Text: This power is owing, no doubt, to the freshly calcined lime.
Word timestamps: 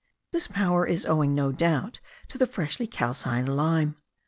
This 0.31 0.47
power 0.47 0.87
is 0.87 1.05
owing, 1.05 1.35
no 1.35 1.51
doubt, 1.51 1.99
to 2.29 2.39
the 2.39 2.47
freshly 2.47 2.87
calcined 2.87 3.55
lime. 3.55 3.97